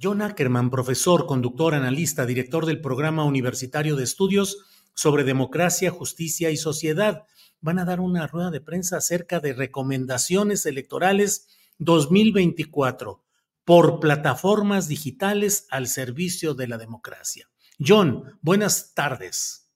John 0.00 0.22
Ackerman, 0.22 0.70
profesor, 0.70 1.26
conductor, 1.26 1.74
analista, 1.74 2.24
director 2.24 2.66
del 2.66 2.80
Programa 2.80 3.24
Universitario 3.24 3.96
de 3.96 4.04
Estudios 4.04 4.64
sobre 4.94 5.24
Democracia, 5.24 5.90
Justicia 5.90 6.50
y 6.50 6.56
Sociedad, 6.56 7.26
van 7.60 7.78
a 7.78 7.84
dar 7.84 8.00
una 8.00 8.26
rueda 8.26 8.50
de 8.50 8.60
prensa 8.60 8.98
acerca 8.98 9.40
de 9.40 9.52
recomendaciones 9.52 10.66
electorales 10.66 11.48
2024 11.78 13.22
por 13.64 14.00
plataformas 14.00 14.88
digitales 14.88 15.66
al 15.70 15.88
servicio 15.88 16.54
de 16.54 16.68
la 16.68 16.78
democracia. 16.78 17.48
John, 17.84 18.38
buenas 18.40 18.94
tardes. 18.94 19.70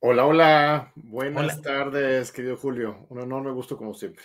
Hola, 0.00 0.26
hola. 0.26 0.92
Buenas 0.96 1.42
hola. 1.42 1.62
tardes, 1.62 2.32
querido 2.32 2.56
Julio. 2.56 3.06
Un 3.10 3.20
enorme 3.20 3.52
gusto 3.52 3.76
como 3.76 3.94
siempre. 3.94 4.24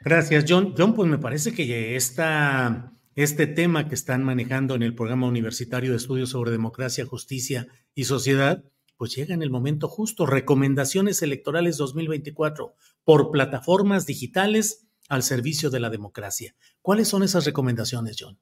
Gracias, 0.00 0.44
John. 0.48 0.74
John, 0.76 0.94
pues 0.94 1.08
me 1.08 1.18
parece 1.18 1.52
que 1.52 1.94
esta 1.94 2.92
este 3.22 3.46
tema 3.46 3.86
que 3.86 3.94
están 3.94 4.24
manejando 4.24 4.74
en 4.74 4.82
el 4.82 4.94
programa 4.94 5.26
universitario 5.26 5.90
de 5.90 5.98
estudios 5.98 6.30
sobre 6.30 6.50
democracia, 6.50 7.04
justicia 7.04 7.66
y 7.94 8.04
sociedad, 8.04 8.64
pues 8.96 9.14
llega 9.14 9.34
en 9.34 9.42
el 9.42 9.50
momento 9.50 9.88
justo. 9.88 10.24
Recomendaciones 10.24 11.20
electorales 11.20 11.76
2024 11.76 12.74
por 13.04 13.30
plataformas 13.30 14.06
digitales 14.06 14.86
al 15.10 15.22
servicio 15.22 15.68
de 15.68 15.80
la 15.80 15.90
democracia. 15.90 16.54
¿Cuáles 16.80 17.08
son 17.08 17.22
esas 17.22 17.44
recomendaciones, 17.44 18.16
John? 18.18 18.38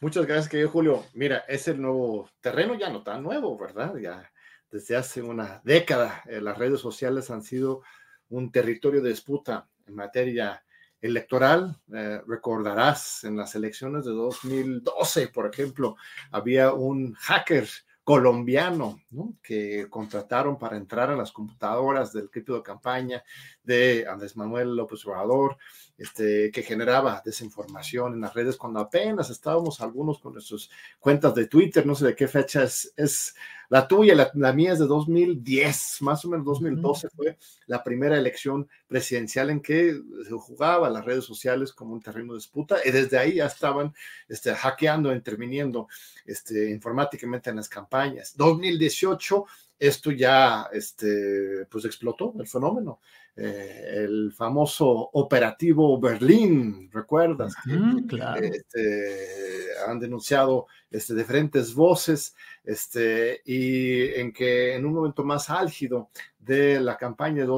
Muchas 0.00 0.26
gracias, 0.26 0.48
querido 0.48 0.70
Julio. 0.70 1.04
Mira, 1.14 1.44
es 1.46 1.68
el 1.68 1.80
nuevo 1.80 2.28
terreno, 2.40 2.74
ya 2.74 2.90
no 2.90 3.04
tan 3.04 3.22
nuevo, 3.22 3.56
¿verdad? 3.56 3.94
Ya 3.96 4.32
desde 4.72 4.96
hace 4.96 5.22
una 5.22 5.60
década 5.62 6.24
eh, 6.26 6.40
las 6.40 6.58
redes 6.58 6.80
sociales 6.80 7.30
han 7.30 7.42
sido 7.42 7.82
un 8.28 8.50
territorio 8.50 9.00
de 9.02 9.10
disputa 9.10 9.68
en 9.86 9.94
materia 9.94 10.64
electoral. 11.00 11.76
Eh, 11.92 12.20
recordarás 12.26 13.24
en 13.24 13.36
las 13.36 13.54
elecciones 13.54 14.04
de 14.04 14.12
2012, 14.12 15.28
por 15.28 15.46
ejemplo, 15.52 15.96
había 16.30 16.72
un 16.72 17.14
hacker 17.14 17.68
colombiano 18.06 19.00
¿no? 19.10 19.34
que 19.42 19.88
contrataron 19.90 20.58
para 20.58 20.76
entrar 20.76 21.10
a 21.10 21.16
las 21.16 21.32
computadoras 21.32 22.12
del 22.12 22.26
equipo 22.26 22.54
de 22.54 22.62
campaña 22.62 23.24
de 23.64 24.06
Andrés 24.08 24.36
Manuel 24.36 24.76
López 24.76 25.04
Obrador, 25.06 25.58
este, 25.98 26.50
que 26.50 26.62
generaba 26.62 27.22
desinformación 27.24 28.14
en 28.14 28.20
las 28.20 28.34
redes 28.34 28.56
cuando 28.56 28.80
apenas 28.80 29.30
estábamos 29.30 29.80
algunos 29.80 30.18
con 30.18 30.34
nuestras 30.34 30.68
cuentas 31.00 31.34
de 31.34 31.46
Twitter, 31.46 31.86
no 31.86 31.94
sé 31.94 32.06
de 32.06 32.14
qué 32.14 32.28
fecha 32.28 32.64
es, 32.64 32.92
es 32.96 33.34
la 33.68 33.88
tuya, 33.88 34.14
la, 34.14 34.30
la, 34.34 34.52
mía 34.52 34.72
es 34.72 34.78
de 34.78 34.86
2010, 34.86 36.02
más 36.02 36.24
o 36.24 36.28
menos 36.28 36.46
2012 36.46 37.08
fue 37.10 37.36
la 37.66 37.82
primera 37.82 38.16
elección 38.16 38.68
presidencial 38.86 39.50
en 39.50 39.60
que 39.60 40.00
se 40.24 40.32
jugaba 40.32 40.90
las 40.90 41.04
redes 41.04 41.24
sociales 41.24 41.72
como 41.72 41.94
un 41.94 42.00
terreno 42.00 42.34
de 42.34 42.38
disputa 42.38 42.76
y 42.84 42.90
desde 42.90 43.18
ahí 43.18 43.34
ya 43.36 43.46
estaban 43.46 43.94
este, 44.28 44.54
hackeando, 44.54 45.12
interviniendo 45.12 45.88
este, 46.26 46.70
informáticamente 46.70 47.50
en 47.50 47.56
las 47.56 47.68
campañas. 47.68 48.36
2018 48.36 49.46
esto 49.78 50.10
ya 50.10 50.68
este, 50.72 51.66
pues 51.70 51.84
explotó 51.84 52.34
el 52.38 52.46
fenómeno. 52.46 53.00
Eh, 53.38 54.04
el 54.04 54.32
famoso 54.32 55.10
operativo 55.12 56.00
Berlín, 56.00 56.88
¿recuerdas? 56.90 57.54
Mm, 57.66 58.06
claro. 58.06 58.42
Este, 58.42 59.66
han 59.86 60.00
denunciado 60.00 60.68
este, 60.90 61.14
diferentes 61.14 61.74
voces 61.74 62.34
este, 62.64 63.42
y 63.44 64.04
en 64.18 64.32
que 64.32 64.74
en 64.74 64.86
un 64.86 64.94
momento 64.94 65.22
más 65.22 65.50
álgido 65.50 66.08
de 66.38 66.80
la 66.80 66.96
campaña 66.96 67.42
de 67.42 67.48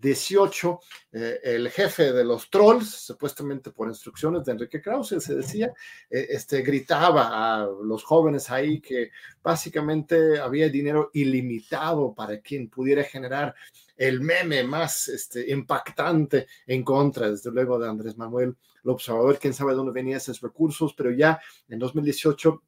2018, 0.00 0.80
eh, 1.12 1.40
el 1.42 1.70
jefe 1.70 2.12
de 2.12 2.24
los 2.24 2.50
trolls, 2.50 2.88
supuestamente 2.88 3.70
por 3.70 3.88
instrucciones 3.88 4.44
de 4.44 4.52
Enrique 4.52 4.80
Krause, 4.80 5.16
se 5.20 5.34
decía, 5.34 5.72
eh, 6.08 6.26
este, 6.30 6.62
gritaba 6.62 7.60
a 7.62 7.68
los 7.84 8.02
jóvenes 8.02 8.50
ahí 8.50 8.80
que 8.80 9.10
básicamente 9.42 10.38
había 10.38 10.68
dinero 10.68 11.10
ilimitado 11.12 12.14
para 12.14 12.40
quien 12.40 12.68
pudiera 12.68 13.04
generar 13.04 13.54
el 13.96 14.20
meme 14.20 14.64
más 14.64 15.08
este, 15.08 15.50
impactante 15.50 16.46
en 16.66 16.82
contra, 16.82 17.30
desde 17.30 17.50
luego, 17.50 17.78
de 17.78 17.88
Andrés 17.88 18.16
Manuel 18.16 18.56
López 18.82 19.08
Obrador. 19.10 19.38
Quién 19.38 19.52
sabe 19.52 19.72
de 19.72 19.76
dónde 19.76 19.92
venían 19.92 20.16
esos 20.16 20.40
recursos, 20.40 20.94
pero 20.94 21.10
ya 21.10 21.38
en 21.68 21.78
2018 21.78 22.62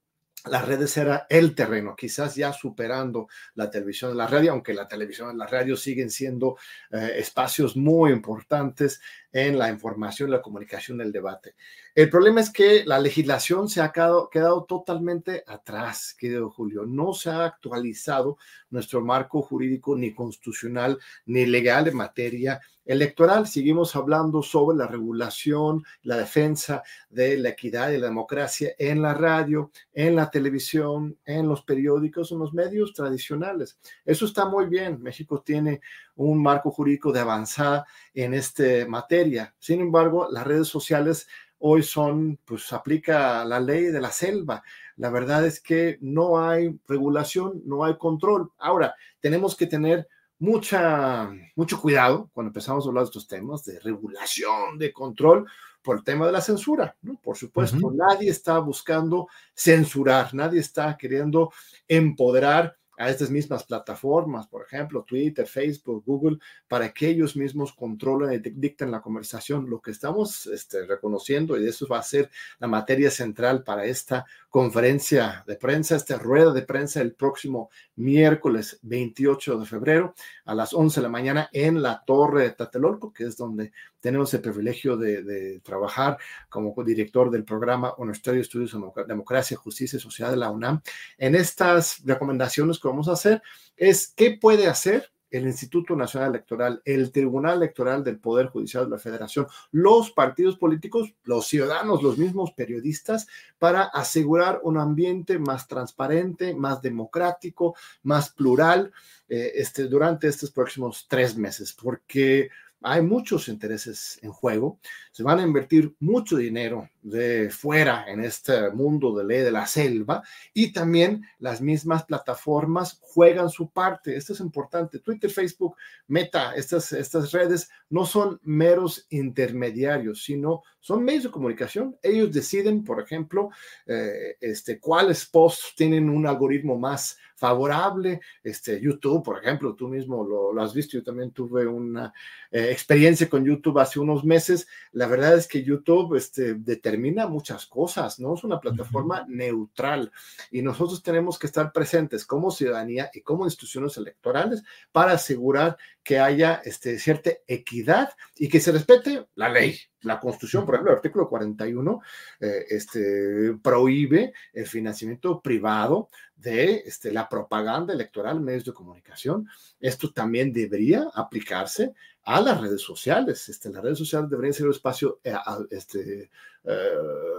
las 0.47 0.67
redes 0.67 0.97
era 0.97 1.27
el 1.29 1.55
terreno, 1.55 1.95
quizás 1.95 2.35
ya 2.35 2.53
superando 2.53 3.29
la 3.55 3.71
televisión 3.71 4.13
y 4.13 4.17
la 4.17 4.27
radio, 4.27 4.53
aunque 4.53 4.75
la 4.75 4.89
televisión 4.89 5.35
y 5.35 5.39
la 5.39 5.47
radio 5.47 5.77
siguen 5.77 6.11
siendo 6.11 6.57
eh, 6.91 7.13
espacios 7.17 7.77
muy 7.77 8.11
importantes 8.11 9.01
en 9.33 9.59
la 9.59 9.71
información, 9.71 10.31
la 10.31 10.43
comunicación, 10.43 11.01
el 11.01 11.11
debate. 11.11 11.55
El 11.95 12.09
problema 12.11 12.41
es 12.41 12.51
que 12.51 12.85
la 12.85 12.99
legislación 12.99 13.69
se 13.69 13.81
ha 13.81 13.93
quedado, 13.93 14.65
totalmente 14.65 15.45
atrás, 15.47 16.15
querido 16.19 16.51
Julio. 16.51 16.85
No 16.87 17.13
se 17.13 17.31
ha 17.31 17.45
actualizado 17.45 18.39
nuestro 18.71 19.03
marco 19.03 19.43
jurídico 19.43 19.97
ni 19.97 20.15
constitucional 20.15 20.99
ni 21.27 21.47
legal 21.47 21.89
en 21.89 21.97
materia 21.97 22.61
electoral. 22.85 23.47
Seguimos 23.47 23.95
hablando 23.95 24.43
sobre 24.43 24.79
la 24.79 24.87
regulación, 24.87 25.85
la 26.03 26.17
defensa 26.17 26.83
de 27.11 27.37
la 27.37 27.51
equidad 27.51 27.91
y 27.91 27.99
la 27.99 28.07
democracia 28.07 28.73
en 28.79 29.03
la 29.03 29.15
radio, 29.15 29.71
en 29.93 30.17
la 30.17 30.31
televisión, 30.31 31.19
en 31.25 31.47
los 31.47 31.63
periódicos, 31.63 32.33
en 32.33 32.39
los 32.39 32.55
medios 32.55 32.93
tradicionales. 32.95 33.79
Eso 34.05 34.25
está 34.25 34.47
muy 34.47 34.67
bien. 34.67 35.03
México 35.03 35.43
tiene 35.43 35.81
un 36.17 36.43
marco 36.43 36.71
jurídico 36.71 37.13
de 37.13 37.21
avanzada 37.21 37.87
en 38.15 38.35
esta 38.35 38.87
materia. 38.89 39.55
Sin 39.59 39.81
embargo, 39.81 40.29
las 40.31 40.47
redes 40.47 40.69
sociales 40.69 41.29
hoy 41.59 41.83
son, 41.83 42.39
pues 42.45 42.73
aplica 42.73 43.45
la 43.45 43.61
ley 43.61 43.85
de 43.85 44.01
la 44.01 44.11
selva. 44.11 44.63
La 44.97 45.11
verdad 45.11 45.47
es 45.47 45.61
que 45.61 45.99
no 46.01 46.41
hay 46.41 46.79
regulación, 46.89 47.63
no 47.65 47.85
hay 47.85 47.97
control. 47.97 48.51
Ahora, 48.59 48.95
tenemos 49.21 49.57
que 49.57 49.67
tener 49.67 50.09
mucha, 50.39 51.31
mucho 51.55 51.81
cuidado 51.81 52.29
cuando 52.33 52.49
empezamos 52.49 52.85
a 52.85 52.89
hablar 52.89 53.05
de 53.05 53.07
estos 53.07 53.29
temas 53.29 53.65
de 53.65 53.79
regulación, 53.79 54.77
de 54.77 54.93
control, 54.93 55.47
por 55.83 55.99
el 55.99 56.05
tema 56.05 56.27
de 56.27 56.33
la 56.33 56.41
censura. 56.41 56.97
¿no? 57.03 57.15
Por 57.23 57.37
supuesto, 57.37 57.93
nadie 57.93 58.31
está 58.31 58.59
buscando 58.59 59.29
censurar, 59.55 60.35
nadie 60.35 60.61
está 60.61 60.97
queriendo 60.97 61.53
empoderar 61.87 62.77
a 63.03 63.11
estas 63.11 63.31
mismas 63.31 63.65
plataformas, 63.65 64.47
por 64.47 64.65
ejemplo, 64.65 65.03
Twitter, 65.03 65.45
Facebook, 65.45 66.05
Google, 66.07 66.39
para 66.69 66.93
que 66.93 67.09
ellos 67.09 67.35
mismos 67.35 67.73
controlen 67.73 68.33
y 68.33 68.51
dicten 68.51 68.93
la 68.93 69.01
conversación. 69.01 69.69
Lo 69.69 69.81
que 69.81 69.91
estamos 69.91 70.47
este, 70.47 70.87
reconociendo, 70.87 71.59
y 71.59 71.67
eso 71.67 71.89
va 71.89 71.99
a 71.99 72.03
ser 72.05 72.31
la 72.61 72.69
materia 72.69 73.11
central 73.11 73.65
para 73.65 73.87
esta 73.87 74.25
conferencia 74.53 75.43
de 75.47 75.57
prensa, 75.57 75.97
esta 75.97 76.19
rueda 76.19 76.53
de 76.53 76.61
prensa 76.61 77.01
el 77.01 77.15
próximo 77.15 77.71
miércoles 77.97 78.79
28 78.83 79.59
de 79.59 79.65
febrero 79.65 80.15
a 80.45 80.55
las 80.55 80.75
11 80.75 81.01
de 81.01 81.03
la 81.03 81.09
mañana 81.09 81.49
en 81.55 81.81
la 81.81 82.05
Torre 82.05 82.43
de 82.43 82.51
Tatelolco, 82.51 83.15
que 83.15 83.25
es 83.25 83.39
donde 83.39 83.73
tenemos 83.99 84.35
el 84.35 84.43
privilegio 84.43 84.99
de, 84.99 85.61
trabajar 85.65 86.19
como 86.51 86.75
director 86.85 87.31
del 87.31 87.45
programa 87.45 87.95
Universitario 87.97 88.43
Estudios 88.43 88.73
de 88.73 89.05
Democracia, 89.07 89.57
Justicia 89.57 89.97
y 89.97 90.01
Sociedad 90.01 90.31
de 90.31 90.37
la 90.37 90.51
UNAM. 90.51 90.83
En 91.17 91.35
estas 91.35 92.03
recomendaciones 92.05 92.79
que 92.79 92.89
vamos 92.89 93.09
a 93.09 93.13
hacer 93.13 93.41
es 93.75 94.13
qué 94.15 94.37
puede 94.39 94.67
hacer 94.67 95.12
el 95.33 95.47
Instituto 95.47 95.97
Nacional 95.97 96.31
Electoral, 96.31 96.83
el 96.85 97.11
Tribunal 97.11 97.57
Electoral 97.57 98.05
del 98.05 98.19
Poder 98.19 98.47
Judicial 98.47 98.85
de 98.85 98.91
la 98.91 98.99
Federación, 98.99 99.47
los 99.73 100.11
partidos 100.11 100.57
políticos, 100.57 101.15
los 101.25 101.47
ciudadanos, 101.47 102.03
los 102.03 102.19
mismos 102.19 102.53
periodistas, 102.53 103.27
para 103.59 103.83
asegurar 103.85 104.61
un 104.63 104.79
ambiente 104.79 105.39
más 105.39 105.67
transparente, 105.67 106.55
más 106.55 106.83
democrático, 106.83 107.75
más 108.03 108.31
plural 108.31 108.93
eh, 109.29 109.53
este, 109.55 109.85
durante 109.85 110.29
estos 110.29 110.51
próximos 110.51 111.07
tres 111.09 111.37
meses, 111.37 111.73
porque 111.73 112.51
hay 112.83 113.03
muchos 113.03 113.49
intereses 113.49 114.19
en 114.23 114.33
juego, 114.33 114.79
se 115.13 115.23
van 115.23 115.41
a 115.41 115.43
invertir 115.43 115.95
mucho 116.01 116.37
dinero 116.37 116.89
de 117.03 117.51
fuera 117.51 118.05
en 118.09 118.25
este 118.25 118.71
mundo 118.71 119.15
de 119.17 119.25
ley 119.25 119.41
de 119.41 119.51
la 119.51 119.67
selva 119.67 120.23
y 120.55 120.73
también 120.73 121.25
las 121.39 121.61
mismas 121.61 122.05
plataformas 122.05 122.99
juegan 123.01 123.51
su 123.51 123.71
parte. 123.71 124.17
Esto 124.17 124.33
es 124.33 124.41
importante. 124.41 125.01
Twitter, 125.01 125.31
Facebook, 125.31 125.77
Meta, 126.07 126.55
estas, 126.55 126.93
estas 126.93 127.33
redes 127.33 127.69
no 127.91 128.07
son 128.07 128.41
meros 128.43 129.07
intermediarios, 129.11 130.25
sino 130.25 130.63
son 130.81 131.05
medios 131.05 131.25
de 131.25 131.31
comunicación. 131.31 131.97
Ellos 132.03 132.33
deciden, 132.33 132.85
por 132.85 133.01
ejemplo, 133.01 133.51
eh, 133.87 134.37
este, 134.41 134.79
cuáles 134.81 135.25
posts 135.27 135.75
tienen 135.77 136.09
un 136.09 136.27
algoritmo 136.27 136.79
más 136.79 137.17
favorable. 137.43 138.21
Este, 138.45 138.81
YouTube, 138.81 139.25
por 139.25 139.43
ejemplo, 139.43 139.75
tú 139.75 139.89
mismo 139.89 140.23
lo, 140.25 140.63
has 140.63 140.73
visto. 140.73 140.97
Yo 140.97 141.03
también 141.03 141.33
tuve 141.33 141.67
una 141.67 142.13
eh, 142.53 142.69
experiencia 142.71 143.29
con 143.29 143.45
YouTube 143.45 143.81
hace 143.81 143.99
unos 143.99 144.25
meses. 144.25 144.69
La 144.93 145.09
verdad 145.09 145.35
es 145.37 145.49
que 145.49 145.65
YouTube 145.65 146.15
este, 146.15 146.55
determina 146.55 147.27
muchas 147.27 147.67
cosas, 147.67 148.21
¿no? 148.21 148.35
Es 148.35 148.45
una 148.45 148.61
plataforma 148.61 149.25
neutral 149.27 150.13
y 150.53 150.63
nosotros 150.63 151.03
tenemos 151.03 151.37
que 151.37 151.49
estar 151.49 151.73
presentes 151.73 152.25
como 152.25 152.53
ciudadanía 152.53 153.11
y 153.13 153.23
como 153.23 153.45
instituciones 153.45 153.97
electorales 153.97 154.63
para 154.93 155.15
asegurar 155.15 155.77
que 156.05 156.21
haya 156.21 156.63
este, 156.65 156.99
cierta 157.01 157.31
equidad 157.49 158.11
y 158.37 158.49
que 158.49 158.61
se 158.61 158.71
respete 158.71 159.27
la 159.35 159.49
ley. 159.49 159.77
La 160.03 160.19
Constitución, 160.19 160.65
por 160.65 160.75
ejemplo, 160.75 160.93
el 160.93 160.97
artículo 160.97 161.29
41 161.29 162.01
eh, 162.41 162.67
este, 162.71 163.57
prohíbe 163.63 164.33
el 164.53 164.67
financiamiento 164.67 165.41
privado 165.41 166.09
de 166.43 166.83
este, 166.87 167.13
la 167.13 167.29
propaganda 167.33 167.95
electoral 167.95 168.41
medios 168.41 168.67
de 168.67 168.75
comunicación. 168.75 169.49
Esto 169.81 170.13
también 170.13 170.53
debería 170.53 171.09
aplicarse 171.15 171.95
a 172.25 172.43
las 172.43 172.61
redes 172.61 172.83
sociales. 172.83 173.49
Este, 173.49 173.71
las 173.71 173.83
redes 173.83 173.97
sociales 173.97 174.29
deberían 174.29 174.53
ser 174.53 174.67
un 174.67 174.73
espacio 174.73 175.21
eh, 175.25 175.33
este, 175.71 176.31
eh, 176.65 176.91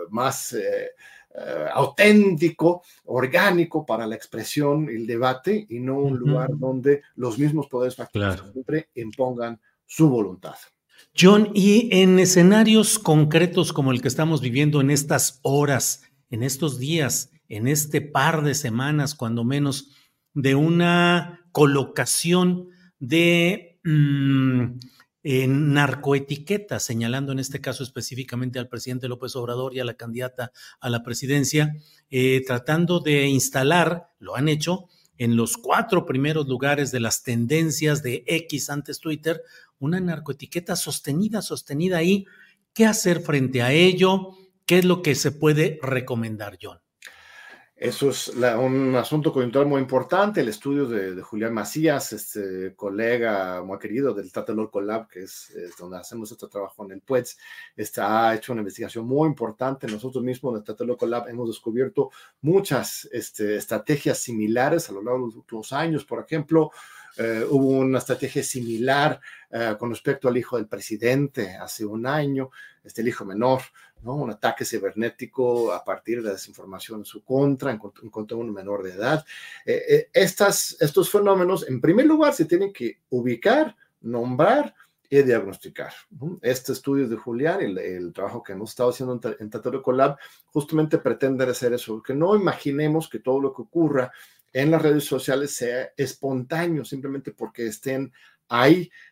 más 0.10 0.56
auténtico, 1.74 2.84
orgánico 3.06 3.84
para 3.86 4.06
la 4.06 4.16
expresión 4.16 4.88
y 4.90 4.95
el 4.95 5.07
debate 5.07 5.66
y 5.68 5.80
no 5.80 5.98
un 5.98 6.18
lugar 6.18 6.50
donde 6.54 7.01
los 7.16 7.39
mismos 7.39 7.68
poderes 7.68 7.96
factores 7.96 8.42
siempre 8.51 8.89
impongan 8.94 9.60
su 9.86 10.10
voluntad. 10.10 10.56
John, 11.16 11.50
y 11.54 11.89
en 11.92 12.19
escenarios 12.19 12.98
concretos 13.00 13.74
como 13.74 13.92
el 13.92 14.01
que 14.01 14.07
estamos 14.07 14.42
viviendo 14.42 14.81
en 14.81 14.89
estas 14.89 15.39
horas, 15.44 16.04
en 16.30 16.44
estos 16.44 16.80
días, 16.80 17.32
en 17.55 17.67
este 17.67 18.01
par 18.01 18.44
de 18.44 18.55
semanas, 18.55 19.15
cuando 19.15 19.44
menos, 19.44 19.89
de 20.33 20.55
una 20.55 21.47
colocación 21.51 22.69
de 23.00 23.79
mm, 23.83 24.79
narcoetiqueta, 25.23 26.79
señalando 26.79 27.31
en 27.31 27.39
este 27.39 27.61
caso 27.61 27.83
específicamente 27.83 28.59
al 28.59 28.69
presidente 28.69 29.07
López 29.07 29.35
Obrador 29.35 29.75
y 29.75 29.79
a 29.79 29.85
la 29.85 29.94
candidata 29.94 30.51
a 30.79 30.89
la 30.89 31.03
presidencia, 31.03 31.75
eh, 32.09 32.44
tratando 32.45 33.00
de 33.00 33.27
instalar, 33.27 34.09
lo 34.19 34.35
han 34.35 34.50
hecho, 34.50 34.88
en 35.17 35.35
los 35.35 35.57
cuatro 35.57 36.05
primeros 36.05 36.47
lugares 36.47 36.91
de 36.91 37.00
las 37.00 37.23
tendencias 37.23 38.01
de 38.01 38.23
X 38.25 38.69
antes 38.69 39.00
Twitter, 39.00 39.41
una 39.79 40.00
narcoetiqueta 40.00 40.75
sostenida, 40.75 41.41
sostenida 41.41 41.97
ahí. 41.97 42.25
¿Qué 42.73 42.88
hacer 42.88 43.21
frente 43.21 43.61
a 43.61 43.71
ello? 43.71 44.31
¿Qué 44.65 44.79
es 44.79 44.85
lo 44.85 45.03
que 45.03 45.13
se 45.13 45.31
puede 45.31 45.77
recomendar, 45.83 46.57
John? 46.59 46.82
Eso 47.83 48.12
es 48.12 48.30
un 48.30 48.95
asunto 48.95 49.33
coyuntural 49.33 49.68
muy 49.68 49.81
importante. 49.81 50.39
El 50.39 50.47
estudio 50.47 50.85
de, 50.85 51.21
Julián 51.21 51.53
Macías, 51.53 52.13
este 52.13 52.74
colega 52.77 53.62
muy 53.62 53.77
querido 53.77 54.13
del 54.13 54.31
Tatelor 54.31 54.71
Lab, 54.81 55.09
que 55.09 55.24
es, 55.24 55.53
donde 55.77 55.97
hacemos 55.97 56.31
este 56.31 56.47
trabajo 56.47 56.85
en 56.85 56.94
el 56.94 57.01
PUETS, 57.01 57.38
este, 57.75 58.00
ha 58.00 58.33
hecho 58.35 58.53
una 58.53 58.62
investigación 58.62 59.06
muy 59.06 59.27
importante. 59.27 59.86
Nosotros 59.88 60.24
mismos 60.24 60.53
en 60.53 60.58
el 60.60 60.63
Tatelor 60.63 60.98
Lab 61.10 61.27
hemos 61.27 61.50
descubierto 61.50 62.12
muchas 62.39 63.10
este, 63.12 63.58
estrategias 63.58 64.17
similares 64.17 64.88
a 64.88 64.93
lo 64.93 65.03
largo 65.03 65.19
de 65.19 65.25
los 65.25 65.36
últimos 65.36 65.74
años. 65.74 66.05
Por 66.05 66.24
ejemplo, 66.24 66.72
eh, 67.17 67.46
hubo 67.50 67.67
una 67.67 67.98
estrategia 67.98 68.43
similar 68.43 69.19
eh, 69.51 69.75
con 69.77 69.89
respecto 69.89 70.29
al 70.29 70.38
hijo 70.38 70.55
del 70.55 70.67
presidente 70.67 71.58
hace 71.58 71.86
un 71.86 72.08
año, 72.08 72.50
este, 72.84 73.02
el 73.02 73.08
hijo 73.08 73.25
menor, 73.25 73.62
¿no? 74.02 74.16
un 74.16 74.32
ataque 74.32 74.66
cibernético 74.66 75.72
a 75.72 75.84
partir 75.84 76.22
de 76.22 76.32
desinformación 76.32 77.00
en 77.00 77.06
su 77.06 77.24
contra, 77.24 77.72
en, 77.72 77.78
contra 77.78 78.38
de 78.38 78.44
un 78.44 78.54
menor 78.54 78.84
de 78.84 78.92
edad. 78.92 79.25
Eh, 79.66 80.10
estas, 80.13 80.75
estos 80.80 81.10
fenómenos, 81.10 81.68
en 81.68 81.80
primer 81.80 82.06
lugar, 82.06 82.34
se 82.34 82.46
tienen 82.46 82.74
que 82.74 83.00
ubicar, 83.10 83.75
nombrar 84.02 84.75
y 85.10 85.22
diagnosticar. 85.22 85.94
Este 86.42 86.72
estudio 86.72 87.08
de 87.08 87.16
Julián 87.16 87.62
y 87.62 87.66
el, 87.80 88.12
trabajo 88.13 88.42
que 88.42 88.54
hemos 88.54 88.72
estado 88.72 88.90
haciendo 88.90 89.20
en, 89.40 89.52
en 89.54 89.82
Collab 89.82 90.18
justamente 90.46 90.98
pretende 90.98 91.44
hacer 91.44 91.74
eso, 91.74 92.02
que 92.02 92.16
no 92.16 92.36
imaginemos 92.36 93.08
que 93.08 93.20
todo 93.20 93.40
lo 93.40 93.54
que 93.54 93.62
ocurra 93.62 94.12
en 94.54 94.72
las 94.72 94.82
redes 94.82 95.04
sociales 95.04 95.56
sea 95.56 95.92
espontáneo, 95.98 96.84
simplemente 96.84 97.32
porque 97.32 97.68
estén 97.68 98.12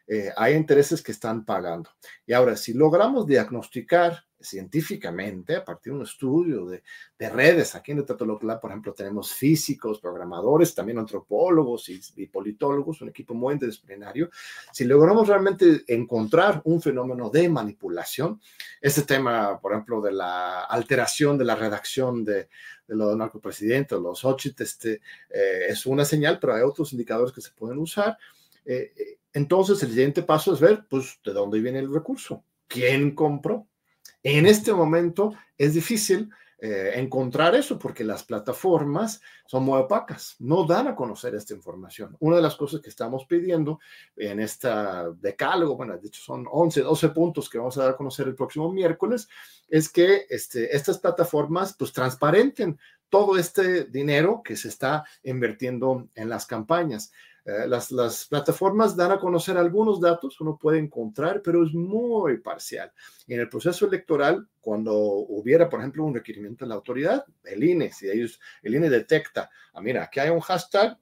eh, 0.07 0.31
hay 0.36 0.53
intereses 0.53 1.01
que 1.01 1.12
están 1.12 1.45
pagando. 1.45 1.89
Y 2.25 2.33
ahora, 2.33 2.55
si 2.55 2.74
logramos 2.74 3.25
diagnosticar 3.25 4.24
científicamente, 4.39 5.55
a 5.55 5.63
partir 5.63 5.93
de 5.93 6.00
un 6.00 6.03
estudio 6.03 6.65
de, 6.65 6.81
redes. 7.29 7.75
Aquí 7.75 7.91
en 7.91 8.00
el 8.00 8.05
Tatolocla, 8.05 8.60
por 8.60 8.71
ejemplo, 8.71 8.93
tenemos 8.93 9.31
físicos, 9.31 10.00
programadores, 10.00 10.74
también 10.74 10.98
antropólogos 10.98 11.88
y, 11.89 12.25
politólogos, 12.25 13.01
un 13.01 13.10
equipo 13.10 13.36
muy 13.36 13.53
interdisciplinario. 13.53 14.31
Si 14.74 14.86
logramos 14.86 15.27
realmente 15.27 15.83
encontrar 15.88 16.62
un 16.65 16.81
fenómeno 16.81 17.29
de 17.29 17.48
manipulación, 17.48 18.41
este 18.81 19.03
tema, 19.03 19.60
por 19.62 19.74
ejemplo, 19.74 20.01
de 20.01 20.13
la 20.13 20.63
alteración 20.63 21.38
de 21.38 21.45
la 21.45 21.55
redacción 21.55 22.25
de, 22.25 22.50
de 22.88 22.95
los 22.95 23.15
narcopresidentes, 23.15 24.00
los 24.00 24.25
OCHIT, 24.25 24.62
es 25.29 25.86
una 25.86 26.03
señal, 26.03 26.39
pero 26.39 26.55
hay 26.55 26.63
otros 26.63 26.91
indicadores 26.91 27.31
que 27.31 27.41
se 27.41 27.51
pueden 27.51 27.77
usar. 27.77 28.17
Eh, 28.65 29.20
entonces, 29.34 29.82
el 29.84 29.89
siguiente 29.89 30.24
paso 30.24 30.53
es 30.53 30.60
ver, 30.60 30.86
pues, 30.89 31.20
de 31.24 31.34
dónde 31.34 31.60
viene 31.60 31.80
el 31.80 31.94
recurso 31.94 32.44
quién 32.72 33.13
compró. 33.13 33.68
En 34.24 34.46
este 34.46 34.74
momento 34.74 35.34
es 35.58 35.74
difícil 35.74 36.30
eh, 36.60 36.91
encontrar 36.96 37.56
eso 37.56 37.77
porque 37.77 38.03
las 38.03 38.24
plataformas 38.24 39.20
son 39.48 39.63
muy 39.63 39.80
opacas, 39.80 40.36
no 40.39 40.63
dan 40.63 40.88
a 40.88 40.96
conocer 40.96 41.34
esta 41.36 41.53
información. 41.53 42.15
Una 42.20 42.36
de 42.38 42.44
las 42.44 42.56
cosas 42.56 42.82
que 42.82 42.89
estamos 42.89 43.25
pidiendo 43.25 43.80
en 44.15 44.39
esta 44.39 45.10
decálogo, 45.10 45.75
bueno, 45.75 45.98
de 45.98 46.08
hecho 46.08 46.22
son 46.22 46.46
11, 46.50 46.82
12 46.82 47.10
puntos 47.10 47.50
que 47.50 47.58
vamos 47.58 47.77
a 47.77 47.84
dar 47.84 47.91
a 47.91 47.98
conocer 47.98 48.27
el 48.27 48.36
próximo 48.36 48.72
miércoles, 48.72 49.27
es 49.68 49.89
que 49.89 50.27
este, 50.30 50.75
estas 50.75 51.00
plataformas 51.00 51.75
pues 51.77 51.91
transparenten 51.91 52.77
todo 53.10 53.38
este 53.38 53.86
dinero 53.86 54.41
que 54.44 54.56
se 54.56 54.70
está 54.70 55.03
invirtiendo 55.24 56.08
en 56.15 56.30
las 56.30 56.46
campañas. 56.46 57.12
Eh, 57.43 57.67
las, 57.67 57.91
las, 57.91 58.27
plataformas 58.27 58.95
dan 58.95 59.12
a 59.12 59.19
conocer 59.19 59.57
algunos 59.57 60.00
datos, 60.00 60.39
uno 60.41 60.57
puede 60.62 60.77
encontrar, 60.77 61.41
pero 61.41 61.65
es 61.65 61.74
muy 61.74 62.38
parcial. 62.38 62.91
en 63.27 63.39
el 63.39 63.50
proceso 63.50 63.88
electoral, 63.88 64.48
cuando 64.60 64.95
hubiera, 64.95 65.67
por 65.67 65.79
ejemplo, 65.79 66.03
un 66.03 66.13
requerimiento 66.13 66.65
de 66.65 66.69
la 66.69 66.75
autoridad, 66.75 67.25
el 67.43 67.63
INE, 67.63 67.91
si 67.91 68.10
ellos, 68.10 68.39
el 68.62 68.75
INE 68.75 68.89
detecta, 68.89 69.50
ah, 69.74 69.81
mira, 69.81 70.03
aquí 70.03 70.19
hay 70.19 70.29
un 70.29 70.39
hashtag 70.39 70.98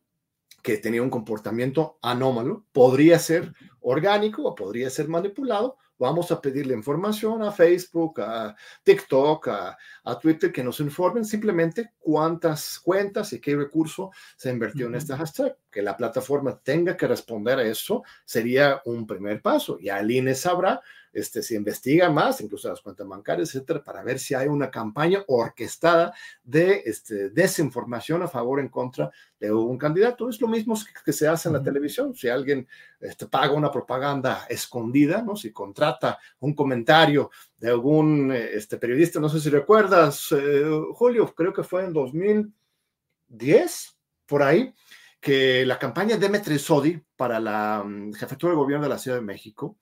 que 0.62 0.77
tenía 0.77 1.01
un 1.01 1.10
comportamiento 1.10 2.00
anómalo, 2.01 2.65
podría 2.72 3.19
ser 3.19 3.53
orgánico 3.81 4.43
o 4.43 4.55
podría 4.55 4.89
ser 4.89 5.07
manipulado, 5.07 5.77
vamos 6.00 6.31
a 6.31 6.41
pedirle 6.41 6.74
información 6.74 7.43
a 7.43 7.51
Facebook, 7.51 8.21
a 8.21 8.55
TikTok, 8.83 9.48
a, 9.50 10.19
Twitter, 10.19 10.51
que 10.51 10.63
nos 10.63 10.79
informen 10.79 11.25
simplemente 11.25 11.91
cuántas 12.00 12.79
cuentas 12.79 13.33
y 13.33 13.39
qué 13.39 13.55
recurso 13.55 14.12
se 14.36 14.50
invirtió 14.50 14.88
en 14.88 14.95
este 14.95 15.15
hashtag. 15.15 15.55
Que 15.69 15.81
la 15.81 15.95
plataforma 15.95 16.57
tenga 16.57 16.98
que 16.98 17.07
responder 17.07 17.59
a 17.59 17.63
eso 17.63 18.03
sería 18.25 18.81
un 18.86 19.05
primer 19.05 19.41
paso. 19.41 19.77
Y 19.79 19.89
el 19.89 20.09
INE 20.09 20.33
sabrá 20.33 20.81
este, 21.12 21.42
se 21.42 21.56
investiga 21.56 22.10
más, 22.10 22.42
incluso 22.42 22.70
las 22.70 22.82
cuentas 22.82 23.08
bancarias, 23.08 23.50
etcétera, 23.50 23.84
para 23.84 24.04
ver 24.04 24.20
si 24.20 24.36
hay 24.36 24.48
una 24.48 24.70
campaña 24.70 25.24
orquestada 25.28 26.13
de 26.44 26.84
este, 26.86 27.30
desinformación 27.30 28.22
a 28.24 28.28
favor 28.28 28.60
o 28.60 28.62
en 28.62 28.70
contra 28.70 29.12
de 29.39 29.51
un 29.51 29.78
candidato. 29.78 30.30
Es 30.30 30.42
lo 30.42 30.48
mismo 30.48 30.75
que, 31.04 31.13
se 31.13 31.28
hace 31.28 31.50
en 31.50 31.54
la 31.54 31.63
televisión. 31.63 32.16
Si 32.16 32.30
alguien 32.30 32.68
este, 33.00 33.28
paga 33.28 33.54
una 33.54 33.72
propaganda 33.72 34.46
escondida, 34.50 35.22
¿no? 35.22 35.36
Si 35.36 35.51
contrata 35.51 36.20
un 36.39 36.54
comentario 36.54 37.32
de 37.58 37.70
algún 37.70 38.32
este, 38.32 38.78
periodista, 38.78 39.20
no 39.20 39.30
sé 39.30 39.39
si 39.39 39.50
recuerdas, 39.50 40.32
eh, 40.32 40.63
Julio, 40.94 41.34
creo 41.34 41.54
que 41.54 41.63
fue 41.63 41.86
en 41.86 41.94
2010, 41.94 43.96
por 44.25 44.44
ahí, 44.44 44.74
que 45.20 45.66
la 45.66 45.78
campaña 45.78 46.16
de 46.16 46.22
Demetri 46.22 46.58
Sodi 46.60 47.01
para 47.16 47.39
la 47.39 47.82
um, 47.84 48.13
jefatura 48.13 48.51
de 48.51 48.58
gobierno 48.58 48.86
de 48.86 48.89
la 48.89 48.98
Ciudad 48.98 49.18
de 49.18 49.24
México 49.24 49.78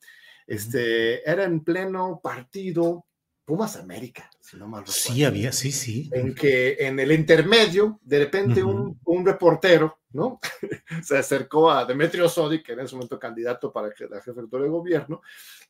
este, 0.47 1.29
era 1.29 1.43
en 1.43 1.63
pleno 1.63 2.19
partido 2.23 3.05
Pumas 3.45 3.75
América, 3.75 4.29
si 4.47 4.55
no 4.55 4.67
mal 4.67 4.81
recuerdo. 4.81 5.01
Sí, 5.01 5.25
había, 5.25 5.51
sí, 5.51 5.73
sí. 5.73 6.09
En 6.13 6.33
que 6.33 6.77
en 6.79 6.97
el 7.01 7.11
intermedio, 7.11 7.99
de 8.01 8.19
repente 8.19 8.63
un, 8.63 8.97
un, 9.03 9.25
reportero, 9.25 9.99
¿no? 10.13 10.39
Se 11.03 11.17
acercó 11.17 11.69
a 11.69 11.83
Demetrio 11.83 12.29
Sodi, 12.29 12.63
que 12.63 12.71
era 12.71 12.81
en 12.81 12.85
ese 12.85 12.95
momento 12.95 13.19
candidato 13.19 13.73
para 13.73 13.87
la 13.87 14.21
jefatura 14.21 14.63
de 14.63 14.69
gobierno, 14.69 15.21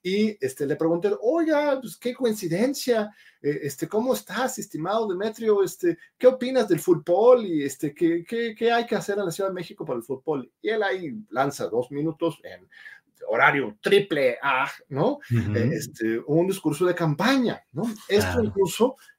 y 0.04 0.38
este, 0.40 0.68
le 0.68 0.76
pregunté, 0.76 1.10
oiga, 1.22 1.80
pues 1.82 1.98
qué 1.98 2.14
coincidencia, 2.14 3.10
eh, 3.42 3.62
este, 3.64 3.88
¿cómo 3.88 4.14
estás, 4.14 4.60
estimado 4.60 5.08
Demetrio? 5.08 5.64
Este, 5.64 5.98
¿Qué 6.16 6.28
opinas 6.28 6.68
del 6.68 6.80
fútbol 6.80 7.48
y 7.48 7.64
este, 7.64 7.96
¿qué, 7.96 8.24
qué, 8.28 8.54
qué 8.56 8.72
hay 8.72 8.86
que 8.86 8.96
hacer 8.96 9.18
en 9.18 9.26
la 9.26 9.32
Ciudad 9.32 9.50
de 9.50 9.56
México 9.56 9.86
para 9.86 9.98
el 9.98 10.04
fútbol? 10.04 10.52
Y 10.62 10.70
él 10.70 10.84
ahí 10.84 11.16
lanza 11.32 11.66
dos 11.68 11.90
minutos 11.90 12.40
en 12.44 12.68
horario 13.28 13.78
triple 13.82 14.38
A, 14.42 14.70
¿no? 14.90 15.20
Eh, 15.32 15.70
este, 15.74 16.20
un 16.26 16.48
discurso 16.48 16.86
de 16.86 16.96
campaña, 16.96 17.62
¿no? 17.72 17.84
Esto 18.08 18.44
incluso 18.44 18.67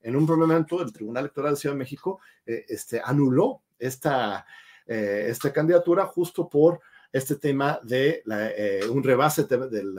en 0.02 0.16
un 0.16 0.24
momento 0.24 0.78
del 0.78 0.92
Tribunal 0.92 1.24
Electoral 1.24 1.54
de 1.54 1.60
Ciudad 1.60 1.74
de 1.74 1.78
México 1.78 2.20
eh, 2.46 2.64
este, 2.68 3.00
anuló 3.04 3.62
esta, 3.78 4.46
eh, 4.86 5.26
esta 5.28 5.52
candidatura 5.52 6.06
justo 6.06 6.48
por 6.48 6.80
este 7.10 7.36
tema 7.36 7.80
de 7.82 8.22
un 8.90 9.02
rebase 9.02 9.44
del 9.44 9.94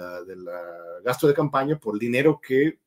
gasto 1.03 1.27
de 1.27 1.33
campaña 1.33 1.79
por 1.79 1.97
dinero 1.97 2.39
que 2.39 2.77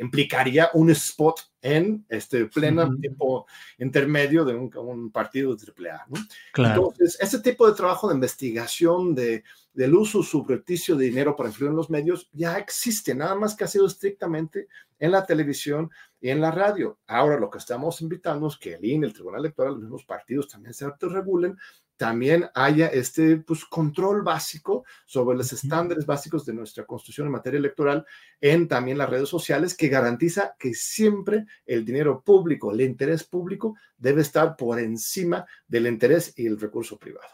implicaría 0.00 0.70
un 0.74 0.90
spot 0.90 1.40
en 1.60 2.04
este 2.08 2.46
pleno 2.46 2.94
tiempo 2.96 3.46
intermedio 3.78 4.44
de 4.44 4.54
un, 4.54 5.10
partido 5.10 5.54
de 5.54 5.90
AAA. 5.90 6.06
¿no? 6.08 6.66
Entonces, 6.66 7.16
ese 7.20 7.40
tipo 7.40 7.68
de 7.68 7.76
trabajo 7.76 8.08
de 8.08 8.14
investigación 8.14 9.14
de, 9.14 9.44
del 9.72 9.94
uso 9.94 10.22
subrepticio 10.22 10.96
de 10.96 11.06
dinero 11.06 11.36
para 11.36 11.48
influir 11.48 11.70
en 11.70 11.76
los 11.76 11.90
medios 11.90 12.28
ya 12.32 12.58
existe, 12.58 13.14
nada 13.14 13.34
más 13.34 13.54
que 13.54 13.64
ha 13.64 13.68
sido 13.68 13.86
estrictamente 13.86 14.68
en 14.98 15.12
la 15.12 15.24
televisión 15.24 15.90
y 16.20 16.30
en 16.30 16.40
la 16.40 16.50
radio. 16.50 16.98
Ahora 17.06 17.38
lo 17.38 17.50
que 17.50 17.58
estamos 17.58 18.00
invitando 18.00 18.48
es 18.48 18.56
que 18.56 18.74
el 18.74 18.84
INE, 18.84 19.06
el 19.06 19.12
Tribunal 19.12 19.40
Electoral, 19.40 19.74
los 19.74 19.82
mismos 19.82 20.04
partidos 20.04 20.48
también 20.48 20.74
se 20.74 20.84
autorregulen 20.84 21.56
también 22.02 22.46
haya 22.56 22.88
este 22.88 23.36
pues, 23.36 23.64
control 23.64 24.22
básico 24.22 24.84
sobre 25.06 25.38
los 25.38 25.52
estándares 25.52 26.04
básicos 26.04 26.44
de 26.44 26.52
nuestra 26.52 26.84
constitución 26.84 27.28
en 27.28 27.32
materia 27.32 27.58
electoral 27.58 28.04
en 28.40 28.66
también 28.66 28.98
las 28.98 29.08
redes 29.08 29.28
sociales 29.28 29.76
que 29.76 29.86
garantiza 29.86 30.56
que 30.58 30.74
siempre 30.74 31.46
el 31.64 31.84
dinero 31.84 32.20
público, 32.20 32.72
el 32.72 32.80
interés 32.80 33.22
público 33.22 33.76
debe 33.96 34.22
estar 34.22 34.56
por 34.56 34.80
encima 34.80 35.46
del 35.68 35.86
interés 35.86 36.34
y 36.36 36.48
el 36.48 36.58
recurso 36.58 36.98
privado. 36.98 37.28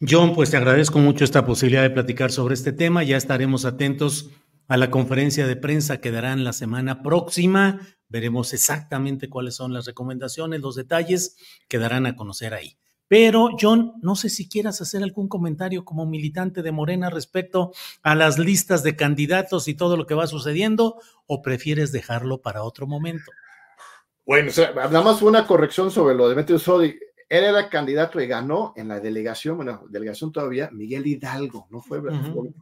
John, 0.00 0.34
pues 0.34 0.50
te 0.50 0.56
agradezco 0.56 0.98
mucho 0.98 1.22
esta 1.24 1.44
posibilidad 1.44 1.82
de 1.82 1.90
platicar 1.90 2.32
sobre 2.32 2.54
este 2.54 2.72
tema. 2.72 3.02
Ya 3.02 3.18
estaremos 3.18 3.66
atentos 3.66 4.30
a 4.68 4.78
la 4.78 4.90
conferencia 4.90 5.46
de 5.46 5.56
prensa 5.56 6.00
que 6.00 6.10
darán 6.12 6.44
la 6.44 6.54
semana 6.54 7.02
próxima. 7.02 7.80
Veremos 8.08 8.54
exactamente 8.54 9.28
cuáles 9.28 9.54
son 9.54 9.74
las 9.74 9.84
recomendaciones, 9.84 10.62
los 10.62 10.76
detalles 10.76 11.36
que 11.68 11.78
darán 11.78 12.06
a 12.06 12.16
conocer 12.16 12.54
ahí. 12.54 12.78
Pero, 13.08 13.50
John, 13.60 13.94
no 14.02 14.16
sé 14.16 14.28
si 14.28 14.48
quieras 14.48 14.80
hacer 14.80 15.02
algún 15.02 15.28
comentario 15.28 15.84
como 15.84 16.06
militante 16.06 16.62
de 16.62 16.72
Morena 16.72 17.08
respecto 17.08 17.72
a 18.02 18.14
las 18.14 18.38
listas 18.38 18.82
de 18.82 18.96
candidatos 18.96 19.68
y 19.68 19.74
todo 19.74 19.96
lo 19.96 20.06
que 20.06 20.14
va 20.14 20.26
sucediendo, 20.26 21.00
o 21.26 21.42
prefieres 21.42 21.92
dejarlo 21.92 22.42
para 22.42 22.64
otro 22.64 22.86
momento. 22.86 23.30
Bueno, 24.24 24.50
nada 24.74 25.02
más 25.02 25.22
una 25.22 25.46
corrección 25.46 25.90
sobre 25.92 26.16
lo 26.16 26.28
de 26.28 26.34
Meteo 26.34 26.58
Sodi. 26.58 26.98
Él 27.28 27.42
era 27.44 27.68
candidato 27.68 28.20
y 28.20 28.26
ganó 28.28 28.72
en 28.76 28.86
la 28.86 29.00
delegación, 29.00 29.56
bueno, 29.56 29.84
delegación 29.88 30.30
todavía, 30.30 30.70
Miguel 30.72 31.06
Hidalgo, 31.06 31.66
¿no 31.70 31.80
fue? 31.80 32.00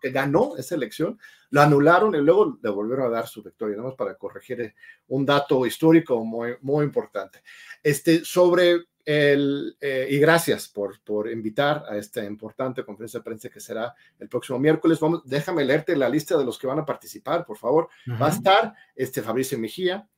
Que 0.00 0.10
ganó 0.10 0.56
esa 0.56 0.74
elección, 0.74 1.18
lo 1.50 1.60
anularon 1.60 2.14
y 2.14 2.18
luego 2.18 2.58
le 2.62 2.70
volvieron 2.70 3.06
a 3.06 3.10
dar 3.10 3.26
su 3.26 3.42
victoria, 3.42 3.76
nada 3.76 3.88
más 3.88 3.96
para 3.96 4.14
corregir 4.16 4.74
un 5.08 5.26
dato 5.26 5.66
histórico 5.66 6.24
muy, 6.24 6.54
muy 6.62 6.84
importante. 6.84 7.42
Este, 7.82 8.24
sobre 8.24 8.84
el, 9.04 9.76
eh, 9.80 10.06
y 10.10 10.18
gracias 10.18 10.68
por, 10.68 11.00
por 11.02 11.30
invitar 11.30 11.84
a 11.88 11.96
esta 11.96 12.24
importante 12.24 12.84
conferencia 12.84 13.20
de 13.20 13.24
prensa 13.24 13.48
que 13.48 13.60
será 13.60 13.94
el 14.18 14.28
próximo 14.28 14.58
miércoles. 14.58 14.98
Vamos, 15.00 15.22
déjame 15.24 15.64
leerte 15.64 15.96
la 15.96 16.08
lista 16.08 16.36
de 16.38 16.44
los 16.44 16.58
que 16.58 16.66
van 16.66 16.78
a 16.78 16.84
participar, 16.84 17.44
por 17.44 17.58
favor. 17.58 17.88
Va 18.20 18.26
a 18.26 18.30
estar 18.30 18.74
este 18.94 19.22
Fabricio 19.22 19.58
Mejía, 19.58 20.08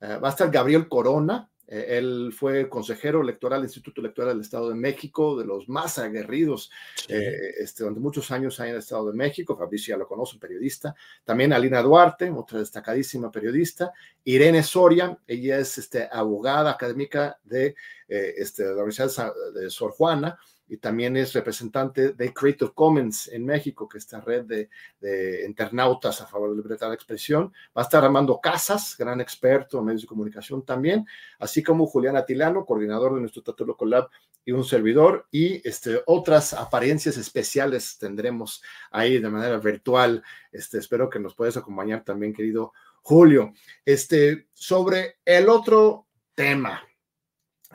eh, 0.00 0.18
va 0.22 0.28
a 0.28 0.30
estar 0.30 0.50
Gabriel 0.50 0.88
Corona, 0.88 1.50
eh, 1.68 1.98
él 1.98 2.32
fue 2.36 2.68
consejero 2.68 3.20
electoral 3.20 3.60
del 3.60 3.68
Instituto 3.68 4.00
Electoral 4.00 4.34
del 4.34 4.42
Estado 4.42 4.68
de 4.68 4.74
México, 4.74 5.38
de 5.38 5.44
los 5.44 5.68
más 5.68 5.98
aguerridos 5.98 6.70
este, 7.08 7.82
durante 7.82 8.00
muchos 8.00 8.30
años 8.30 8.58
ahí 8.60 8.68
en 8.68 8.74
el 8.74 8.80
Estado 8.80 9.10
de 9.10 9.16
México. 9.16 9.56
Fabricio 9.56 9.94
ya 9.94 9.98
lo 9.98 10.06
conoce, 10.06 10.34
un 10.34 10.40
periodista. 10.40 10.94
También 11.24 11.52
Alina 11.52 11.82
Duarte, 11.82 12.30
otra 12.30 12.58
destacadísima 12.58 13.30
periodista. 13.30 13.92
Irene 14.24 14.62
Soria, 14.62 15.18
ella 15.26 15.58
es 15.58 15.78
este, 15.78 16.08
abogada 16.10 16.70
académica 16.70 17.38
de, 17.44 17.74
este, 18.08 18.62
de 18.62 18.70
la 18.70 18.82
Universidad 18.82 19.32
de 19.54 19.70
Sor 19.70 19.92
Juana 19.92 20.38
y 20.68 20.78
también 20.78 21.16
es 21.16 21.32
representante 21.32 22.12
de 22.12 22.34
Creative 22.34 22.72
Commons 22.74 23.28
en 23.28 23.44
México, 23.44 23.88
que 23.88 23.98
es 23.98 24.04
esta 24.04 24.20
red 24.20 24.44
de, 24.44 25.44
internautas 25.46 26.20
a 26.20 26.26
favor 26.26 26.50
de 26.50 26.56
la 26.56 26.62
libertad 26.62 26.88
de 26.88 26.94
expresión. 26.94 27.52
Va 27.76 27.82
a 27.82 27.84
estar 27.84 28.04
Armando 28.04 28.40
Casas, 28.40 28.96
gran 28.98 29.20
experto 29.20 29.78
en 29.78 29.84
medios 29.84 30.02
de 30.02 30.08
comunicación 30.08 30.64
también, 30.64 31.06
así 31.38 31.62
como 31.62 31.86
Julián 31.86 32.16
Atilano, 32.16 32.64
coordinador 32.64 33.14
de 33.14 33.20
nuestro 33.20 33.42
Tatulo 33.42 33.76
Collab 33.76 34.08
y 34.44 34.52
un 34.52 34.64
servidor, 34.64 35.26
y 35.30 35.66
este, 35.68 36.02
otras 36.06 36.54
apariencias 36.54 37.16
especiales 37.16 37.98
tendremos 37.98 38.62
ahí 38.90 39.18
de 39.18 39.28
manera 39.28 39.58
virtual. 39.58 40.22
Este, 40.52 40.78
espero 40.78 41.10
que 41.10 41.18
nos 41.18 41.34
puedas 41.34 41.56
acompañar 41.56 42.04
también, 42.04 42.32
querido 42.32 42.72
Julio. 43.02 43.52
Este, 43.84 44.48
sobre 44.52 45.18
el 45.24 45.48
otro 45.48 46.06
tema, 46.34 46.82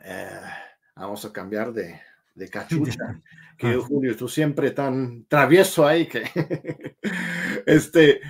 eh, 0.03 0.41
vamos 0.95 1.25
a 1.25 1.33
cambiar 1.33 1.73
de, 1.73 1.99
de 2.33 2.49
cachucha, 2.49 3.21
que 3.57 3.75
Julio, 3.75 4.15
tú 4.15 4.27
siempre 4.27 4.71
tan 4.71 5.25
travieso 5.25 5.85
ahí 5.85 6.07
que, 6.07 6.23
este, 7.65 8.21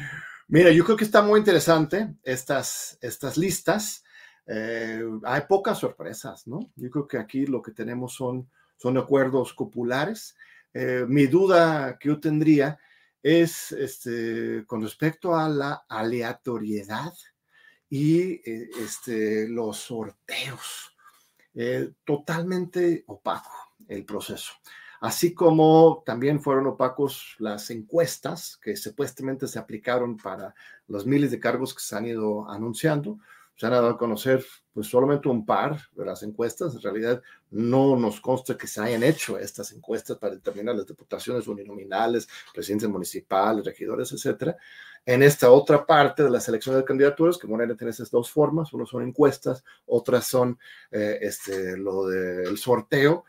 mira, 0.48 0.72
yo 0.72 0.84
creo 0.84 0.98
que 0.98 1.06
está 1.06 1.22
muy 1.22 1.40
interesante 1.40 2.16
estas, 2.24 2.98
estas 3.02 3.38
listas. 3.38 4.04
Eh, 4.48 5.04
hay 5.24 5.42
pocas 5.48 5.80
sorpresas, 5.80 6.48
¿no? 6.48 6.72
Yo 6.76 6.90
creo 6.90 7.08
que 7.08 7.18
aquí 7.18 7.46
lo 7.46 7.62
que 7.62 7.72
tenemos 7.72 8.14
son, 8.14 8.50
son 8.78 8.98
acuerdos 8.98 9.54
populares. 9.54 10.36
Eh, 10.74 11.06
mi 11.08 11.28
duda 11.28 11.98
que 12.00 12.10
yo 12.10 12.20
tendría 12.20 12.80
es 13.24 13.72
este, 13.72 14.66
con 14.66 14.82
respecto 14.82 15.36
a 15.36 15.48
la 15.48 15.86
aleatoriedad 15.88 17.14
y 17.90 18.42
eh, 18.50 18.70
este, 18.80 19.48
los 19.48 19.78
sorteos. 19.78 20.96
Eh, 21.54 21.92
totalmente 22.06 23.04
opaco 23.08 23.71
el 23.88 24.06
proceso. 24.06 24.54
Así 25.00 25.34
como 25.34 26.04
también 26.06 26.40
fueron 26.42 26.68
opacos 26.68 27.36
las 27.40 27.70
encuestas 27.72 28.58
que 28.62 28.76
supuestamente 28.76 29.48
se 29.48 29.58
aplicaron 29.58 30.18
para 30.18 30.54
los 30.88 31.06
miles 31.06 31.32
de 31.32 31.40
cargos 31.40 31.74
que 31.74 31.82
se 31.82 31.96
han 31.96 32.06
ido 32.06 32.50
anunciando 32.50 33.18
se 33.62 33.68
han 33.68 33.74
dado 33.74 33.90
a 33.90 33.98
conocer 33.98 34.44
pues 34.74 34.88
solamente 34.88 35.30
un 35.30 35.46
par 35.46 35.80
de 35.92 36.04
las 36.04 36.24
encuestas. 36.24 36.74
En 36.74 36.82
realidad 36.82 37.22
no 37.52 37.96
nos 37.96 38.20
consta 38.20 38.58
que 38.58 38.66
se 38.66 38.82
hayan 38.82 39.04
hecho 39.04 39.38
estas 39.38 39.72
encuestas 39.72 40.18
para 40.18 40.34
determinar 40.34 40.74
las 40.74 40.88
diputaciones 40.88 41.48
uninominales, 41.48 42.28
presidentes 42.52 42.90
municipales, 42.90 43.64
regidores, 43.64 44.12
etcétera. 44.14 44.58
En 45.06 45.22
esta 45.22 45.52
otra 45.52 45.86
parte 45.86 46.24
de 46.24 46.32
la 46.32 46.40
selección 46.40 46.76
de 46.76 46.84
candidaturas, 46.84 47.38
que 47.38 47.46
Morena 47.46 47.78
tiene 47.78 47.92
esas 47.92 48.10
dos 48.10 48.32
formas, 48.32 48.74
uno 48.74 48.88
son 48.88 49.04
encuestas, 49.04 49.64
otras 49.86 50.26
son 50.26 50.58
eh, 50.90 51.20
este, 51.22 51.78
lo 51.78 52.08
del 52.08 52.58
sorteo. 52.58 53.26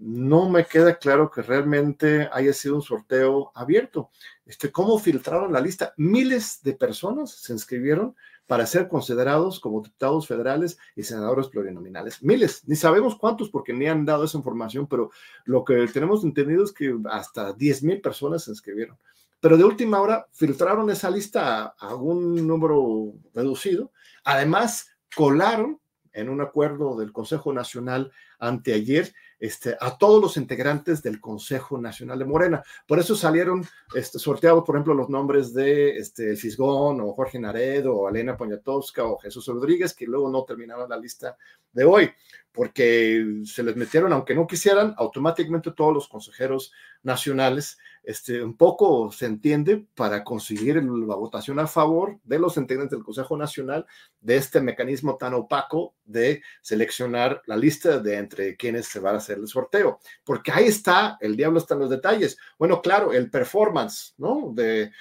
No 0.00 0.48
me 0.48 0.66
queda 0.66 0.96
claro 0.96 1.30
que 1.30 1.42
realmente 1.42 2.28
haya 2.32 2.52
sido 2.52 2.76
un 2.76 2.82
sorteo 2.82 3.52
abierto. 3.54 4.10
Este, 4.44 4.70
¿Cómo 4.70 4.98
filtraron 4.98 5.52
la 5.52 5.60
lista? 5.60 5.94
Miles 5.96 6.62
de 6.62 6.74
personas 6.74 7.30
se 7.30 7.52
inscribieron 7.52 8.14
para 8.46 8.66
ser 8.66 8.88
considerados 8.88 9.58
como 9.58 9.80
diputados 9.80 10.26
federales 10.26 10.78
y 10.94 11.02
senadores 11.02 11.48
plurinominales. 11.48 12.22
Miles, 12.22 12.62
ni 12.66 12.76
sabemos 12.76 13.16
cuántos 13.16 13.50
porque 13.50 13.72
ni 13.72 13.86
han 13.86 14.04
dado 14.04 14.24
esa 14.24 14.38
información, 14.38 14.86
pero 14.86 15.10
lo 15.44 15.64
que 15.64 15.86
tenemos 15.88 16.22
entendido 16.22 16.62
es 16.62 16.72
que 16.72 16.96
hasta 17.10 17.52
10 17.52 17.82
mil 17.82 18.00
personas 18.00 18.44
se 18.44 18.52
inscribieron. 18.52 18.96
Pero 19.40 19.56
de 19.56 19.64
última 19.64 20.00
hora 20.00 20.26
filtraron 20.32 20.90
esa 20.90 21.10
lista 21.10 21.74
a, 21.78 21.94
un 21.94 22.46
número 22.46 23.12
reducido. 23.34 23.92
Además, 24.24 24.90
colaron 25.14 25.80
en 26.12 26.28
un 26.28 26.40
acuerdo 26.40 26.96
del 26.96 27.12
Consejo 27.12 27.52
Nacional 27.52 28.10
anteayer 28.38 29.12
este, 29.38 29.76
a 29.80 29.98
todos 29.98 30.20
los 30.20 30.36
integrantes 30.36 31.02
del 31.02 31.20
Consejo 31.20 31.78
Nacional 31.78 32.18
de 32.18 32.24
Morena. 32.24 32.62
Por 32.86 32.98
eso 32.98 33.14
salieron 33.14 33.66
este, 33.94 34.18
sorteados, 34.18 34.64
por 34.64 34.76
ejemplo, 34.76 34.94
los 34.94 35.08
nombres 35.08 35.52
de 35.52 35.96
este, 35.96 36.36
Fisgón 36.36 37.00
o 37.00 37.12
Jorge 37.12 37.38
Naredo 37.38 37.94
o 37.94 38.08
Elena 38.08 38.36
Poniatowska 38.36 39.04
o 39.04 39.18
Jesús 39.18 39.46
Rodríguez, 39.46 39.94
que 39.94 40.06
luego 40.06 40.30
no 40.30 40.44
terminaron 40.44 40.88
la 40.88 40.98
lista 40.98 41.36
de 41.72 41.84
hoy, 41.84 42.10
porque 42.52 43.42
se 43.44 43.62
les 43.62 43.76
metieron, 43.76 44.12
aunque 44.12 44.34
no 44.34 44.46
quisieran, 44.46 44.94
automáticamente 44.96 45.72
todos 45.72 45.92
los 45.92 46.08
consejeros 46.08 46.72
nacionales 47.02 47.78
este, 48.06 48.40
un 48.40 48.56
poco 48.56 49.10
se 49.10 49.26
entiende 49.26 49.84
para 49.96 50.22
conseguir 50.22 50.76
la 50.76 51.16
votación 51.16 51.58
a 51.58 51.66
favor 51.66 52.20
de 52.22 52.38
los 52.38 52.56
integrantes 52.56 52.96
del 52.96 53.04
Consejo 53.04 53.36
Nacional 53.36 53.84
de 54.20 54.36
este 54.36 54.60
mecanismo 54.60 55.16
tan 55.16 55.34
opaco 55.34 55.96
de 56.04 56.40
seleccionar 56.62 57.42
la 57.46 57.56
lista 57.56 57.98
de 57.98 58.16
entre 58.16 58.56
quienes 58.56 58.86
se 58.86 59.00
va 59.00 59.10
a 59.10 59.16
hacer 59.16 59.38
el 59.38 59.48
sorteo, 59.48 59.98
porque 60.22 60.52
ahí 60.52 60.66
está, 60.66 61.18
el 61.20 61.36
diablo 61.36 61.58
está 61.58 61.74
en 61.74 61.80
los 61.80 61.90
detalles. 61.90 62.38
Bueno, 62.56 62.80
claro, 62.80 63.12
el 63.12 63.28
performance, 63.28 64.14
¿no? 64.18 64.52
De, 64.54 64.92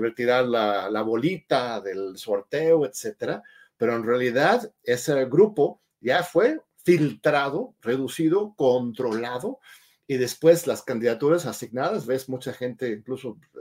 retirar 0.00 0.46
la, 0.46 0.88
la 0.88 1.02
bolita 1.02 1.82
del 1.82 2.16
sorteo, 2.16 2.86
etcétera, 2.86 3.42
pero 3.76 3.94
en 3.94 4.04
realidad 4.04 4.72
ese 4.82 5.22
grupo 5.26 5.82
ya 6.00 6.22
fue 6.22 6.62
filtrado, 6.82 7.74
reducido, 7.82 8.54
controlado 8.56 9.60
y 10.08 10.16
después 10.16 10.66
las 10.66 10.82
candidaturas 10.82 11.46
asignadas, 11.46 12.06
ves 12.06 12.28
mucha 12.28 12.52
gente 12.52 12.90
incluso 12.90 13.38
eh, 13.54 13.58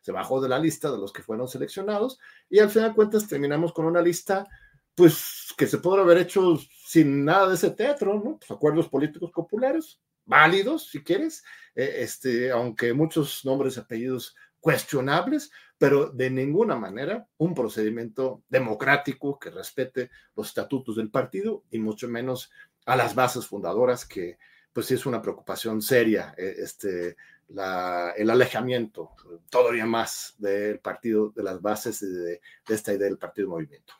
se 0.00 0.12
bajó 0.12 0.40
de 0.40 0.48
la 0.48 0.58
lista 0.58 0.90
de 0.90 0.96
los 0.96 1.12
que 1.12 1.22
fueron 1.22 1.48
seleccionados 1.48 2.18
y 2.48 2.60
al 2.60 2.70
final 2.70 2.90
de 2.90 2.94
cuentas 2.94 3.28
terminamos 3.28 3.72
con 3.72 3.84
una 3.84 4.00
lista 4.00 4.48
pues 4.94 5.52
que 5.58 5.66
se 5.66 5.78
podrá 5.78 6.02
haber 6.02 6.18
hecho 6.18 6.56
sin 6.86 7.24
nada 7.24 7.48
de 7.48 7.54
ese 7.54 7.70
teatro, 7.70 8.22
¿no? 8.22 8.38
Pues, 8.38 8.50
acuerdos 8.50 8.88
políticos 8.88 9.30
populares, 9.34 10.00
válidos 10.24 10.90
si 10.90 11.02
quieres, 11.02 11.42
eh, 11.74 11.96
este, 11.98 12.50
aunque 12.50 12.92
muchos 12.92 13.44
nombres 13.44 13.76
y 13.76 13.80
apellidos 13.80 14.36
cuestionables, 14.60 15.50
pero 15.78 16.10
de 16.10 16.30
ninguna 16.30 16.76
manera 16.76 17.26
un 17.38 17.54
procedimiento 17.54 18.44
democrático 18.48 19.38
que 19.38 19.50
respete 19.50 20.10
los 20.36 20.48
estatutos 20.48 20.96
del 20.96 21.10
partido 21.10 21.64
y 21.70 21.78
mucho 21.78 22.06
menos 22.06 22.50
a 22.86 22.94
las 22.94 23.14
bases 23.14 23.46
fundadoras 23.46 24.04
que 24.04 24.38
pues 24.72 24.86
sí 24.86 24.94
es 24.94 25.06
una 25.06 25.20
preocupación 25.20 25.82
seria 25.82 26.34
eh, 26.36 26.54
este, 26.58 27.16
el 27.48 28.30
alejamiento 28.30 29.10
todavía 29.48 29.86
más 29.86 30.34
del 30.38 30.78
partido, 30.78 31.32
de 31.34 31.42
las 31.42 31.60
bases 31.60 32.00
de, 32.00 32.40
esta 32.68 32.92
idea 32.92 33.08
del 33.08 33.18
partido 33.18 33.48
movimiento. 33.48 33.94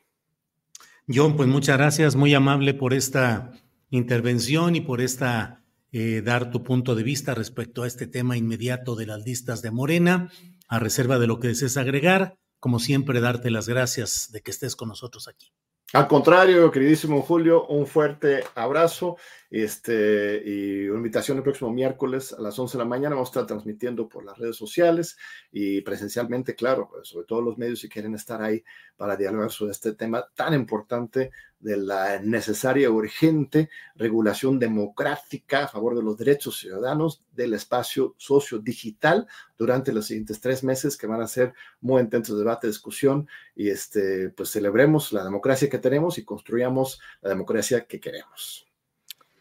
John, 1.07 1.35
pues 1.35 1.49
muchas 1.49 1.77
gracias, 1.77 2.15
muy 2.15 2.33
amable 2.33 2.73
por 2.73 2.93
esta 2.93 3.51
intervención 3.89 4.75
y 4.75 4.81
por 4.81 5.01
esta 5.01 5.63
eh, 5.91 6.21
dar 6.23 6.51
tu 6.51 6.63
punto 6.63 6.95
de 6.95 7.03
vista 7.03 7.35
respecto 7.35 7.83
a 7.83 7.87
este 7.87 8.07
tema 8.07 8.37
inmediato 8.37 8.95
de 8.95 9.07
las 9.07 9.25
listas 9.25 9.61
de 9.61 9.71
Morena, 9.71 10.31
a 10.69 10.79
reserva 10.79 11.19
de 11.19 11.27
lo 11.27 11.39
que 11.39 11.49
desees 11.49 11.75
agregar, 11.75 12.37
como 12.59 12.79
siempre, 12.79 13.19
darte 13.19 13.51
las 13.51 13.67
gracias 13.67 14.31
de 14.31 14.41
que 14.41 14.51
estés 14.51 14.77
con 14.77 14.87
nosotros 14.87 15.27
aquí. 15.27 15.51
Al 15.93 16.07
contrario, 16.07 16.71
queridísimo 16.71 17.21
Julio, 17.21 17.65
un 17.65 17.85
fuerte 17.85 18.45
abrazo 18.55 19.17
este, 19.51 20.41
y 20.45 20.87
una 20.87 20.99
invitación 20.99 21.37
el 21.37 21.43
próximo 21.43 21.71
miércoles 21.71 22.31
a 22.31 22.41
las 22.41 22.57
11 22.57 22.77
de 22.77 22.83
la 22.83 22.89
mañana. 22.89 23.15
Vamos 23.15 23.29
a 23.29 23.31
estar 23.31 23.45
transmitiendo 23.45 24.07
por 24.07 24.23
las 24.23 24.37
redes 24.37 24.55
sociales 24.55 25.17
y 25.51 25.81
presencialmente, 25.81 26.55
claro, 26.55 26.89
sobre 27.03 27.25
todo 27.27 27.41
los 27.41 27.57
medios 27.57 27.81
si 27.81 27.89
quieren 27.89 28.15
estar 28.15 28.41
ahí 28.41 28.63
para 28.95 29.17
dialogar 29.17 29.51
sobre 29.51 29.73
este 29.73 29.93
tema 29.93 30.25
tan 30.33 30.53
importante 30.53 31.31
de 31.59 31.77
la 31.77 32.19
necesaria 32.19 32.89
urgente 32.89 33.69
regulación 33.95 34.57
democrática 34.57 35.65
a 35.65 35.67
favor 35.67 35.95
de 35.95 36.03
los 36.03 36.17
derechos 36.17 36.57
ciudadanos 36.57 37.21
del 37.33 37.53
espacio 37.53 38.15
socio-digital 38.17 39.27
durante 39.57 39.91
los 39.91 40.07
siguientes 40.07 40.39
tres 40.39 40.63
meses 40.63 40.97
que 40.97 41.07
van 41.07 41.21
a 41.21 41.27
ser 41.27 41.53
muy 41.81 42.01
intensos 42.01 42.39
debate, 42.39 42.67
discusión 42.67 43.27
y 43.55 43.69
este, 43.69 44.29
pues 44.29 44.49
celebremos 44.49 45.11
la 45.11 45.23
democracia 45.23 45.69
que 45.69 45.77
tenemos 45.77 46.17
y 46.17 46.23
construyamos 46.23 47.01
la 47.21 47.29
democracia 47.29 47.85
que 47.85 47.99
queremos. 47.99 48.70